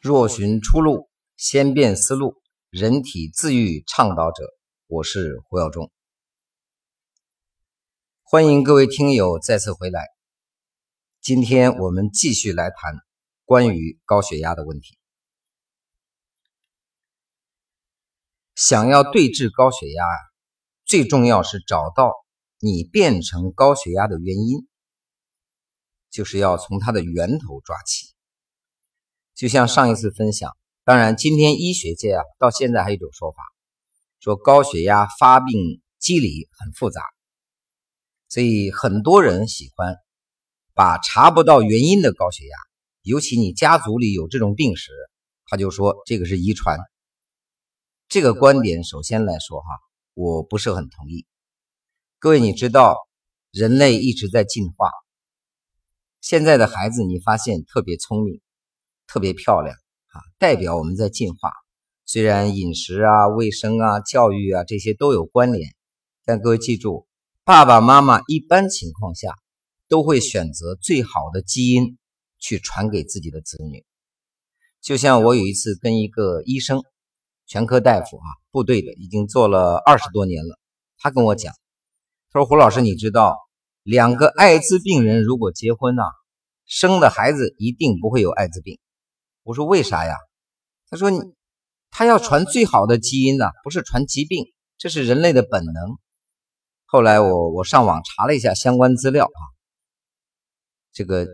[0.00, 2.36] 若寻出路，先变思路。
[2.70, 4.44] 人体自愈倡导者，
[4.86, 5.90] 我是胡耀中。
[8.22, 10.06] 欢迎各位听友再次回来。
[11.20, 12.94] 今天我们继续来谈
[13.44, 15.00] 关于高血压的问题。
[18.54, 20.16] 想要对治高血压啊，
[20.84, 22.12] 最重要是找到
[22.60, 24.68] 你变成高血压的原因，
[26.08, 28.07] 就是要从它的源头抓起。
[29.38, 30.56] 就像上一次分享。
[30.82, 33.40] 当然，今天医学界啊，到现在还有一种说法，
[34.18, 37.02] 说高血压发病机理很复杂，
[38.28, 39.94] 所以很多人喜欢
[40.74, 42.56] 把查不到原因的高血压，
[43.02, 44.90] 尤其你家族里有这种病史，
[45.46, 46.76] 他就说这个是遗传。
[48.08, 49.66] 这个观点首先来说哈，
[50.14, 51.28] 我不是很同意。
[52.18, 52.96] 各位，你知道
[53.52, 54.90] 人类一直在进化，
[56.20, 58.40] 现在的孩子你发现特别聪明，
[59.08, 60.22] 特别漂亮啊。
[60.38, 61.50] 代表我们在进化，
[62.06, 65.74] 虽然饮食啊、卫生啊、教育啊这些都有关联，
[66.24, 67.08] 但各位记住，
[67.42, 69.34] 爸爸妈妈一般情况下
[69.88, 71.98] 都会选择最好的基因
[72.38, 73.84] 去传给自己的子女。
[74.80, 76.82] 就像我有一次跟一个医生，
[77.46, 80.58] 全科大夫啊，部队的，已经做了二十多年了，
[80.98, 81.52] 他跟我讲，
[82.30, 83.36] 他说：“胡老师，你知道，
[83.82, 86.02] 两个艾滋病人如果结婚呢，
[86.64, 88.78] 生的孩子一定不会有艾滋病。”
[89.48, 90.14] 我说为啥呀？
[90.90, 91.18] 他说你
[91.88, 94.44] 他要传最好的基因呢，不是传疾病，
[94.76, 95.96] 这是人类的本能。
[96.84, 99.40] 后来我我上网查了一下相关资料啊，
[100.92, 101.26] 这个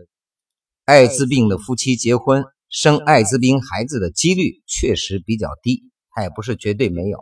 [0.85, 7.19] 艾滋病的夫妻结婚生艾滋病孩子的几率确实比较低，它也不是绝对没有。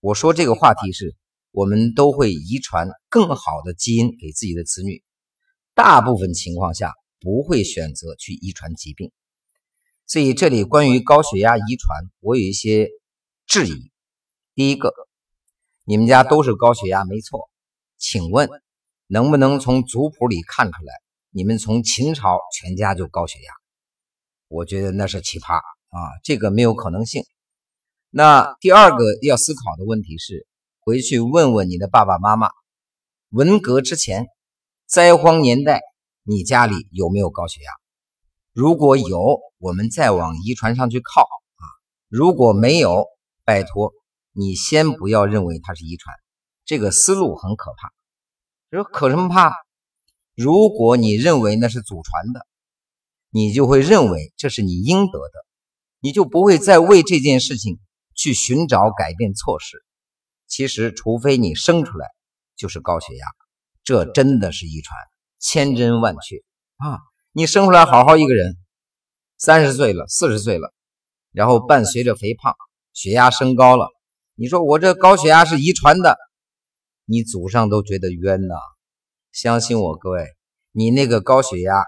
[0.00, 1.14] 我说这个话题是
[1.50, 5.04] 我们都会遗传更好的基因给自己的子女，
[5.74, 9.12] 大部分情况下不会选择去遗传疾病。
[10.06, 12.90] 所以这里关于高血压遗传，我有一些
[13.46, 13.90] 质疑。
[14.54, 14.92] 第一个，
[15.84, 17.50] 你们家都是高血压没错，
[17.98, 18.48] 请问
[19.08, 20.94] 能不能从族谱里看出来，
[21.30, 23.52] 你们从秦朝全家就高血压？
[24.48, 27.24] 我觉得那是奇葩啊，这个没有可能性。
[28.10, 30.46] 那第二个要思考的问题是，
[30.78, 32.50] 回去问问你的爸爸妈妈，
[33.30, 34.26] 文革之前，
[34.86, 35.82] 灾荒年代，
[36.22, 37.70] 你家里有没有高血压？
[38.56, 41.64] 如果有，我们再往遗传上去靠啊；
[42.08, 43.04] 如果没有，
[43.44, 43.92] 拜托
[44.32, 46.16] 你先不要认为它是遗传，
[46.64, 47.92] 这个思路很可怕。
[48.70, 49.52] 说可什么怕？
[50.34, 52.46] 如果你认为那是祖传的，
[53.28, 55.44] 你就会认为这是你应得的，
[56.00, 57.78] 你就不会再为这件事情
[58.14, 59.84] 去寻找改变措施。
[60.46, 62.06] 其实，除非你生出来
[62.56, 63.26] 就是高血压，
[63.84, 64.98] 这真的是遗传，
[65.38, 66.36] 千真万确
[66.78, 67.00] 啊。
[67.38, 68.56] 你生出来好好一个人，
[69.36, 70.72] 三十岁了，四十岁了，
[71.32, 72.54] 然后伴随着肥胖，
[72.94, 73.90] 血压升高了。
[74.36, 76.16] 你说我这高血压是遗传的，
[77.04, 78.54] 你祖上都觉得冤呐。
[79.32, 80.24] 相信我，各位，
[80.72, 81.84] 你那个高血压，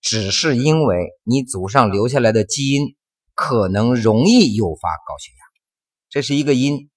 [0.00, 2.96] 只是因为你祖上留下来的基因
[3.34, 5.44] 可能容易诱发高血压，
[6.08, 6.88] 这是一个因。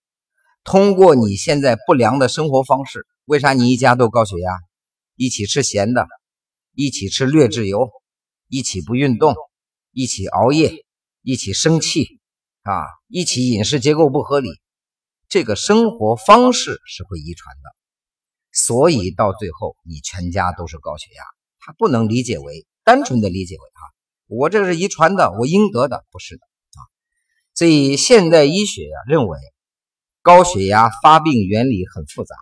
[0.63, 4.53] 通过你现在不良的生活方式，为啥你一家都高血压？
[5.17, 6.07] 一起吃咸的。
[6.73, 7.89] 一起吃劣质油，
[8.47, 9.35] 一起不运动，
[9.91, 10.85] 一起熬夜，
[11.21, 12.19] 一起生气
[12.63, 12.83] 啊！
[13.07, 14.49] 一起饮食结构不合理，
[15.27, 17.75] 这个生活方式是会遗传的，
[18.51, 21.23] 所以到最后你全家都是高血压。
[21.59, 23.81] 他不能理解为单纯的理解为啊，
[24.27, 26.79] 我这是遗传的，我应得的，不是的啊。
[27.53, 29.37] 所以现代医学呀认为，
[30.21, 32.35] 高血压发病原理很复杂，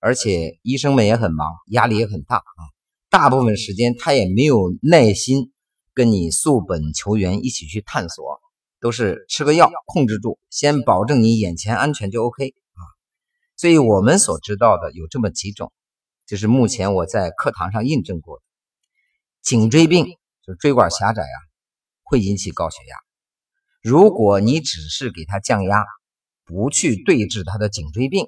[0.00, 2.62] 而且医生们也很忙，压力也很大啊。
[3.12, 5.52] 大部分时间他也没有耐心
[5.92, 8.40] 跟你溯本求源，一起去探索，
[8.80, 12.80] 都是吃个药控制住，先保证你眼前安全就 OK 啊。
[13.54, 15.70] 所以我们所知道的有这么几种，
[16.26, 18.42] 就是目前我在课堂上印证过的。
[19.42, 20.06] 颈椎病
[20.46, 21.36] 就是椎管狭窄啊，
[22.04, 22.96] 会引起高血压。
[23.82, 25.84] 如果你只是给他降压，
[26.46, 28.24] 不去对治他的颈椎病，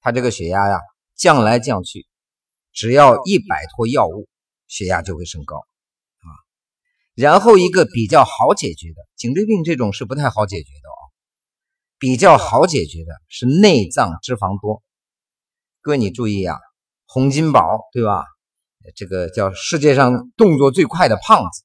[0.00, 0.78] 他这个血压呀
[1.16, 2.06] 降来降去。
[2.74, 4.28] 只要一摆脱药物，
[4.66, 6.28] 血压就会升高啊。
[7.14, 11.00] 然后一个比较好解决的颈椎病这种是不太好解决的啊。
[11.98, 14.82] 比较好解决的是内脏脂肪多。
[15.80, 16.58] 各位你注意啊，
[17.06, 18.24] 洪金宝对吧？
[18.96, 21.62] 这个叫世界上动作最快的胖子，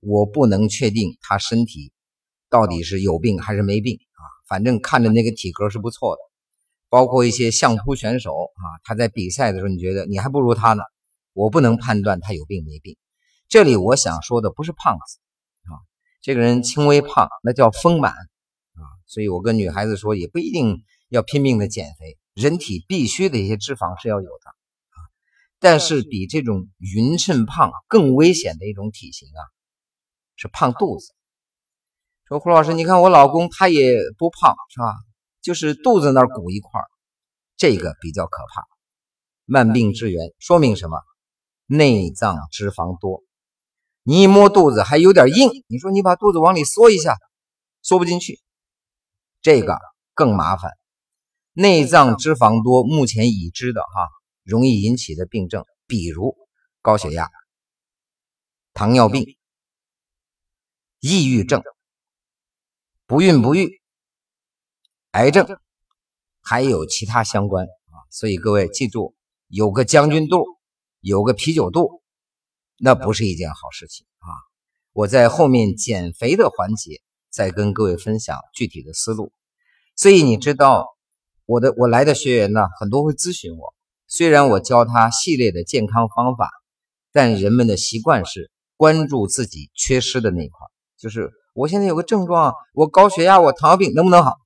[0.00, 1.92] 我不能确定他身体
[2.48, 4.22] 到底是有病还是没病啊。
[4.48, 6.22] 反正看着那个体格是不错的。
[6.88, 10.82] 包括一些相扑选手啊，他在比赛的时候，你觉得你还不如他呢。
[11.34, 12.96] 我不能判断他有病没病。
[13.48, 15.18] 这里我想说的不是胖子
[15.70, 15.78] 啊，
[16.20, 18.82] 这个人轻微胖，那叫丰满啊。
[19.06, 24.98] 所以我跟女孩子说，也不一定要拼命的减肥，人体必须的一些脂肪是要有的啊。
[25.60, 29.42] 但是比这种匀称胖更危险的一种体型啊，
[30.34, 31.14] 是胖肚子。
[32.26, 34.96] 说胡老师，你看我老公他也不胖是吧？
[35.40, 36.80] 就是肚子那儿鼓一块
[37.56, 38.66] 这个比较可怕。
[39.44, 40.98] 慢病之源说明什么？
[41.66, 43.22] 内脏脂肪多。
[44.02, 47.16] 你一摸肚子还有点硬，你说你把肚子往里缩一下，
[47.82, 48.40] 缩不进去，
[49.42, 49.78] 这个
[50.14, 50.72] 更麻烦。
[51.52, 54.08] 内脏脂肪多，目前已知的哈，
[54.44, 56.36] 容易引起的病症，比如
[56.80, 57.28] 高血压、
[58.72, 59.36] 糖尿病、
[61.00, 61.62] 抑郁症、
[63.06, 63.80] 不孕不育、
[65.12, 65.46] 癌症，
[66.42, 67.96] 还有其他相关啊。
[68.10, 69.14] 所以各位记住，
[69.48, 70.44] 有个将军肚，
[71.00, 72.02] 有个啤酒肚。
[72.80, 74.30] 那不是一件好事情啊！
[74.92, 79.32] 我在后面减肥的环节再跟各位分享具体的思路。
[79.96, 80.86] 所以你知道
[81.44, 83.74] 我的我来的学员呢，很多会咨询我。
[84.06, 86.50] 虽然我教他系列的健康方法，
[87.10, 90.66] 但人们的习惯是关注自己缺失的那块，
[90.96, 94.36] 就是我现在有个症状，我高血压，我糖尿病能不能好？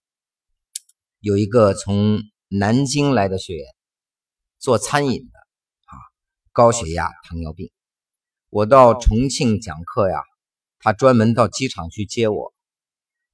[1.22, 3.64] 有一个从南京来的学员，
[4.58, 5.38] 做餐饮的
[5.86, 5.94] 啊，
[6.50, 7.70] 高血压、糖尿病。
[8.50, 10.18] 我到重庆讲课呀，
[10.80, 12.52] 他专门到机场去接我，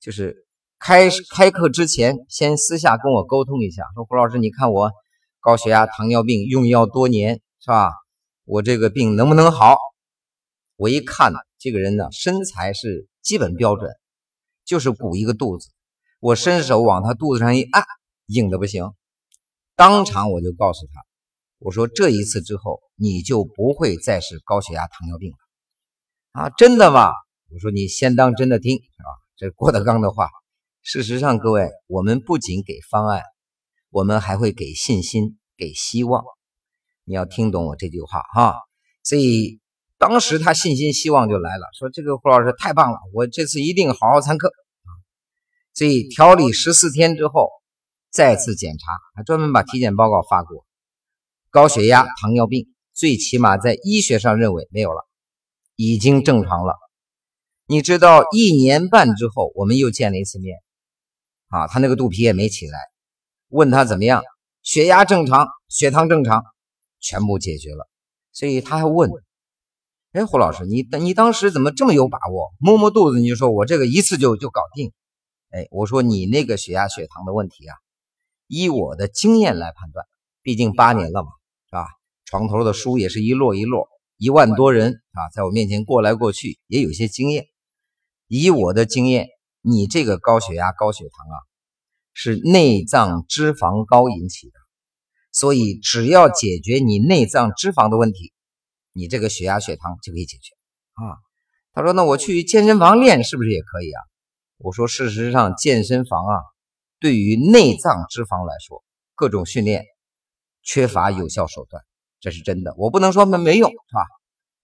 [0.00, 0.46] 就是
[0.79, 4.93] 开开课之前先私下跟我沟通一下，说胡老师，你看我
[5.40, 7.90] 高血压、糖尿病用药多年，是吧？
[8.44, 9.79] 我这个病能不能好？
[10.76, 13.90] 我一看呢，这个人呢身材是基本标准，
[14.67, 15.70] 就是鼓一个肚子，
[16.20, 17.84] 我伸手往他肚子上一按，
[18.26, 18.92] 硬的不行，
[19.76, 21.00] 当场我就告诉他。
[21.60, 25.36] 我说这一次之后，你就不会再是高血压、糖尿病了
[26.32, 26.50] 啊？
[26.50, 27.10] 真的吗？
[27.52, 29.10] 我说你先当真的听，是吧？
[29.36, 30.28] 这郭德纲的话。
[30.82, 33.22] 事实上，各位，我们不仅给方案，
[33.90, 36.24] 我们还会给信心、给希望。
[37.04, 38.56] 你要听懂我这句话哈。
[39.04, 39.60] 所以
[39.98, 44.50] 当时他信心、希望就来了，说这个胡老师太棒了，我这次一定好好参课。
[45.78, 47.50] 所以调理十四天之后，
[48.10, 50.66] 再次检查，还专门把体检报告发给我。
[51.50, 55.06] 高血压、糖尿病，最起码在医学上认为没有了，
[55.76, 56.75] 已经正常了。
[57.69, 60.58] 你知道，一年半之后，我们又见了一次面，
[61.46, 62.76] 啊，他那个肚皮也没起来。
[63.46, 64.25] 问他怎么样，
[64.64, 66.42] 血压正常，血糖正常，
[66.98, 67.88] 全部解决了。
[68.32, 69.08] 所以他还问
[70.10, 72.52] ：“哎，胡老师，你你当时怎么这么有把握？
[72.58, 74.92] 摸摸肚子你就说我这个一次就就搞定？”
[75.50, 77.74] 哎，我说你那个血压、血糖的问题啊，
[78.46, 80.06] 依我的经验来判断，
[80.42, 81.28] 毕竟八年了嘛。
[81.70, 81.86] 是吧？
[82.24, 87.44] 床头的书也是一摞一摞，一万多人啊，在我面前过来过去，也有些经验。
[88.26, 89.28] 以我的经验，
[89.60, 91.36] 你这个高血压、高血糖啊，
[92.14, 94.54] 是内脏脂肪高引起的。
[95.30, 98.32] 所以只要解决你内脏脂肪的问题，
[98.94, 100.54] 你这个血压、血糖就可以解决
[100.94, 101.20] 啊。
[101.74, 104.00] 他说：“那我去健身房练是不是也可以啊？”
[104.58, 106.34] 我说：“事实上，健身房啊，
[107.00, 108.84] 对于内脏脂肪来说，
[109.14, 109.84] 各种训练。”
[110.64, 111.82] 缺乏有效手段，
[112.20, 112.75] 这是真的。
[112.76, 114.02] 我不能说没没用，是吧？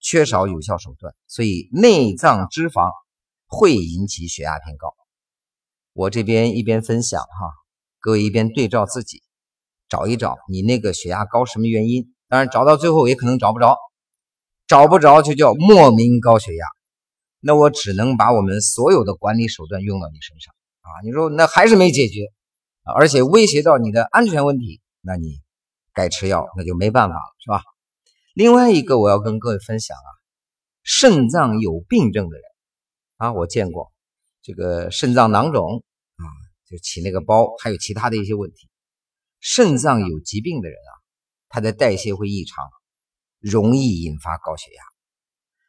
[0.00, 2.90] 缺少有效手段，所以内脏脂肪
[3.46, 4.94] 会引起血压偏高。
[5.94, 7.52] 我这边一边分享哈，
[8.00, 9.22] 各位一边对照自己，
[9.88, 12.14] 找一找你那个血压高什么原因。
[12.28, 13.78] 当然找到最后也可能找不着，
[14.66, 16.66] 找不着就叫莫名高血压。
[17.44, 20.88] 那我只能把我们所有的管理手段用到你身上啊！
[21.04, 22.32] 你说那还是没解决，
[22.82, 25.42] 而且威胁到你的安全问题，那你。
[25.96, 27.62] 该吃药，那就没办法了，是吧？
[28.34, 30.10] 另外一个我要跟各位分享啊，
[30.82, 32.44] 肾脏有病症的人
[33.18, 33.92] 啊，我见过
[34.42, 35.84] 这个肾脏囊肿
[36.16, 36.26] 啊，
[36.68, 38.68] 就起那个包，还有其他的一些问题。
[39.38, 40.92] 肾脏有疾病的人啊，
[41.48, 42.68] 他的代谢会异常，
[43.38, 44.82] 容易引发高血压。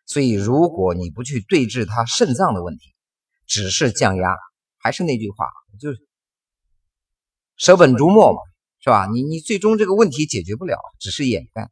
[0.05, 2.93] 所以如果你不去对治他肾脏的问题，
[3.45, 4.29] 只是降压，
[4.77, 5.47] 还是那句话，
[5.79, 5.99] 就是
[7.57, 8.39] 舍本逐末嘛。
[8.81, 9.07] 是吧？
[9.11, 11.71] 你你最终这个问题解决不了，只是掩盖。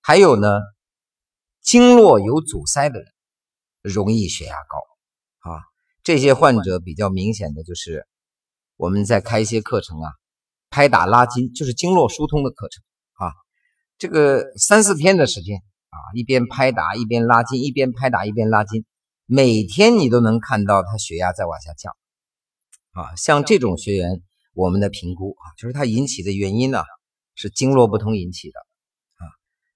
[0.00, 0.48] 还有呢，
[1.60, 3.06] 经络有阻塞的人
[3.82, 5.60] 容易血压高啊。
[6.02, 8.06] 这些患者比较明显的就是，
[8.78, 10.10] 我们在开一些课程啊，
[10.70, 12.82] 拍打拉筋，就是经络疏通的课程
[13.16, 13.34] 啊。
[13.98, 18.84] 这个三四天的时间啊，一边拍打一边拉筋，一边拍打一边拉筋，
[19.26, 21.94] 每天你都能看到他血压在往下降
[22.92, 23.14] 啊。
[23.16, 24.22] 像这种学员。
[24.52, 26.82] 我们的评估啊，就是他引起的原因呢，
[27.36, 28.58] 是经络不通引起的
[29.14, 29.24] 啊。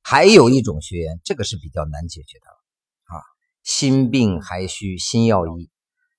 [0.03, 2.47] 还有一种学员，这个是比较难解决的
[3.05, 3.23] 啊，
[3.63, 5.71] 心病还需心药医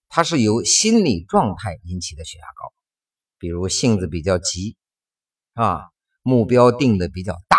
[0.08, 2.72] 它是由心理状态引起的血压高，
[3.38, 4.78] 比如性子比较急
[5.54, 5.90] 啊，
[6.24, 7.55] 目标定的比较大，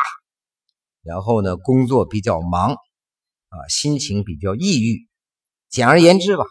[1.07, 5.07] 然后呢，工作比较忙啊，心情比较抑郁。
[5.69, 6.45] 简而言之吧，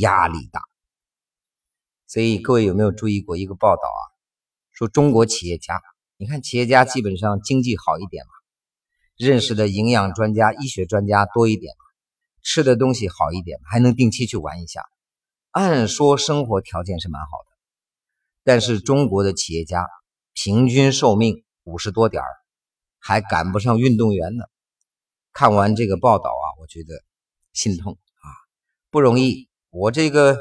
[0.00, 0.62] 压力大。
[2.06, 4.02] 所以各位有没有注意过一个报道啊？
[4.72, 5.82] 说中国企业家，
[6.16, 8.32] 你看企业家基本上经济好一点嘛，
[9.16, 11.74] 认识的营养专家、医学专家多一点，
[12.42, 14.82] 吃的东西好一点，还能定期去玩一下。
[15.50, 17.56] 按说生活条件是蛮好的，
[18.44, 19.86] 但是中国的企业家
[20.32, 22.22] 平均寿命五十多点，
[23.00, 24.44] 还赶不上运动员呢。
[25.32, 27.02] 看完这个报道啊，我觉得。
[27.52, 28.26] 心痛啊，
[28.90, 29.48] 不容易。
[29.70, 30.36] 我这个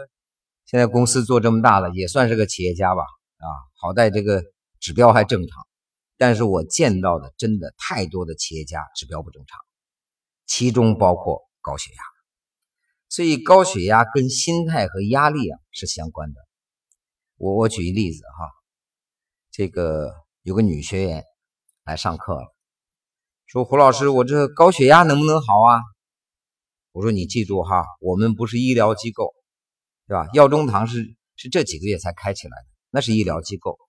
[0.65, 3.47] 现在公司做这么大了，也算是个企业家吧啊，
[3.81, 4.43] 好在这个
[4.79, 5.67] 指标还正常。
[6.17, 9.59] 但是我见到的真的太多的企业家指标不正常，
[10.45, 12.01] 其中包括高血压。
[13.09, 16.39] 所以高血压跟心态和压力啊是相关的。
[17.37, 18.51] 我我举一例子哈，
[19.49, 20.13] 这个
[20.43, 21.25] 有个女学员
[21.89, 22.53] 来上课了，
[23.47, 25.81] 说胡老师，我这高血压能不能好啊？
[26.91, 29.33] 我说你记住哈，我们不是医疗机构，
[30.07, 30.27] 对吧？
[30.35, 33.79] 药中堂是是这几个月才开起来的，那是医疗机构。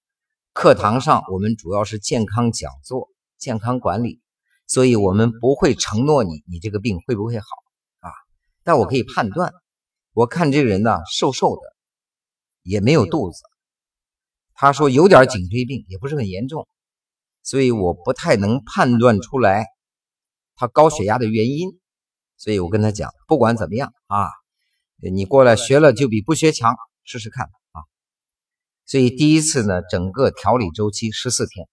[0.55, 4.23] 课堂上我们主要是健康讲座、健康管理，
[4.67, 7.45] 所以我们不会承诺你你这个病会不会好
[7.99, 8.09] 啊。
[8.65, 9.53] 但我可以判断，
[10.15, 11.61] 我看这个人呢瘦瘦的，
[12.63, 13.43] 也没有肚子。
[14.55, 16.67] 他说有点颈椎病，也不是很严重，
[17.43, 19.67] 所以我不太能判断出来
[20.55, 21.79] 他高血压的原因。
[22.37, 24.31] 所以我跟他讲，不管怎么样啊，
[25.03, 27.85] 你过来学了就比不学强，试试看啊。
[28.87, 31.69] 所以第一次呢，整个调理周期十四天，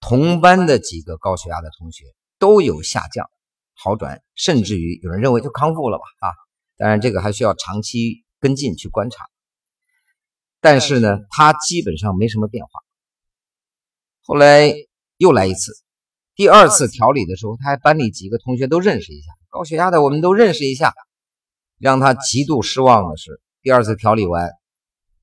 [0.00, 2.06] 同班的几个高血压的同学
[2.38, 3.28] 都有下降、
[3.74, 6.32] 好转，甚至于有人认为就康复了吧啊。
[6.78, 9.26] 当然这个还需要长期跟进去观察，
[10.60, 12.70] 但是呢，他基本上没什么变化。
[14.24, 14.72] 后来
[15.16, 15.72] 又来一次，
[16.34, 19.32] 第二次调理的时候，他还班里几个同学都认识一下。
[19.50, 20.94] 高血压的我们都认识一下，
[21.78, 24.50] 让他极度失望的是，第二次调理完，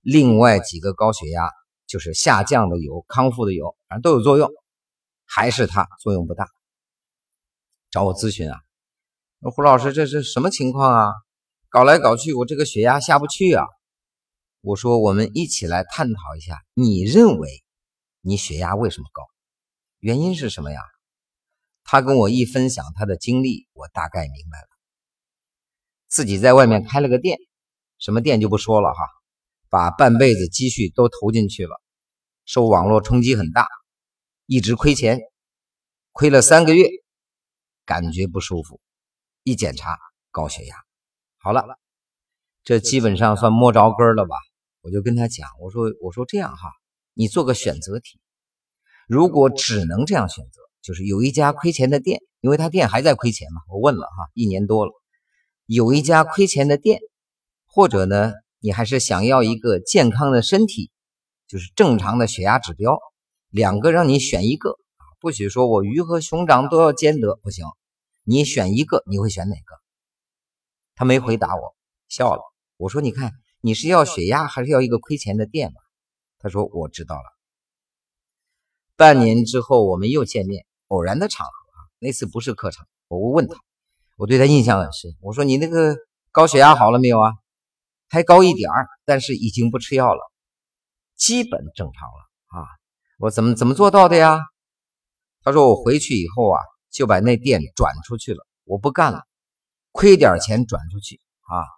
[0.02, 1.50] 另外几个高血压
[1.88, 4.50] 就是下降的有，康复的有，反正都有作用，
[5.26, 6.48] 还是他作用不大。
[7.90, 8.60] 找我咨询啊，
[9.42, 11.12] 说胡老师这是什么情况啊？
[11.70, 13.66] 搞来搞去我这个血压下不去啊。
[14.62, 17.64] 我说我们一起来探讨一下，你认为
[18.22, 19.24] 你血压为什么高？
[20.00, 20.82] 原因是什么呀？
[21.84, 24.68] 他跟我一分享他的经历，我大概明白了。
[26.08, 27.38] 自己在外面开了个店，
[27.98, 29.04] 什么店就不说了哈，
[29.70, 31.82] 把半辈子积蓄都投进去了，
[32.46, 33.68] 受网络冲击很大，
[34.46, 35.20] 一直亏钱，
[36.12, 36.88] 亏了三个月，
[37.86, 38.82] 感觉不舒服，
[39.44, 39.98] 一检查
[40.32, 40.76] 高血压。
[41.38, 41.64] 好了，
[42.64, 44.36] 这基本上算摸着根了吧？
[44.82, 46.72] 我就跟他讲，我说我说这样哈，
[47.20, 48.18] 你做个选择题，
[49.06, 50.62] 如果只能这样选择。
[50.82, 53.62] 就是有一家亏钱的店，因为他店还在亏钱嘛。
[53.68, 54.94] 我问了哈，一年多了，
[55.66, 57.02] 有一家亏钱的店，
[57.66, 60.92] 或者呢，你还是想要一个健康的身体，
[61.46, 62.98] 就是正常的血压指标，
[63.50, 64.78] 两个让你选一个，
[65.20, 67.66] 不许说我鱼和熊掌都要兼得，不行，
[68.24, 69.76] 你选一个，你会选哪个？
[70.96, 71.76] 他没回答我，
[72.08, 72.42] 笑了。
[72.78, 75.82] 我说你看，你是要血压还是要一个亏钱的店嘛？
[76.40, 77.22] 他说我知道了。
[78.96, 80.66] 半年之后我们又见面。
[80.88, 83.54] 偶然的场合啊，那次不是课程，我问他，
[84.18, 85.16] 我对他印象很深。
[85.22, 85.96] 我说你那个
[86.32, 87.34] 高血压好了没有啊？
[88.10, 90.32] 还高一点儿，但是已经不吃药了，
[91.16, 92.66] 基本正常了啊。
[93.20, 94.40] 我怎么怎么做到的呀？
[95.44, 99.28] 他说我回去以后啊，就把那店转出去了，我不干了，
[99.92, 101.70] 亏点钱转出去啊。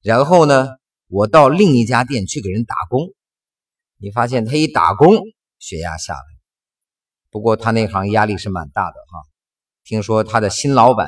[0.00, 0.68] 然后呢，
[1.08, 3.08] 我到另一家店去给人打工。
[4.02, 5.18] 你发现他一打工，
[5.58, 6.24] 血压下来。
[7.30, 9.22] 不过他那行压力是蛮大的哈，
[9.84, 11.06] 听说他的新老板，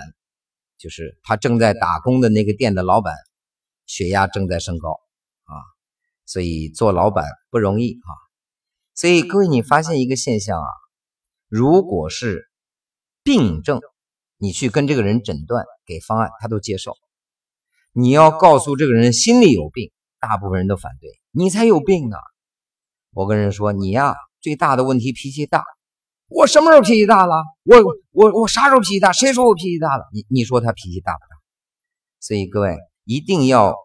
[0.76, 3.14] 就是他正在打工的那个店的老板，
[3.86, 4.90] 血压正在升高
[5.44, 5.56] 啊，
[6.26, 8.12] 所以做老板不容易啊。
[8.94, 10.68] 所以各位，你发现一个现象啊，
[11.48, 12.50] 如果是
[13.22, 13.80] 病症，
[14.36, 16.92] 你去跟这个人诊断给方案，他都接受；
[17.92, 22.18] 你要告诉这个人心里有病，大部分人都反对，你才有病呢。
[23.12, 25.64] 我跟人说，你呀，最大的问题脾气大。
[26.28, 27.44] 我什么时候脾气大了？
[27.64, 27.76] 我
[28.10, 29.12] 我我啥时候脾气大？
[29.12, 30.08] 谁说我脾气大了？
[30.12, 31.36] 你你说他脾气大不大？
[32.20, 33.76] 所以各位一定要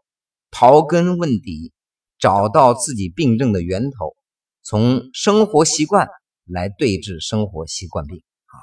[0.50, 1.74] 刨根问底，
[2.18, 4.16] 找到自己病症的源头，
[4.64, 6.08] 从生活习惯
[6.46, 8.56] 来对治生活习惯病啊！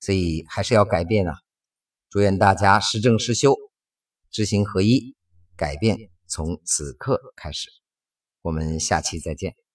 [0.00, 1.34] 所以还是要改变啊！
[2.08, 3.54] 祝愿大家实证实修，
[4.30, 5.14] 知行合一。
[5.56, 5.98] 改变
[6.28, 7.68] 从此刻开始。
[8.42, 9.67] 我们下期再见。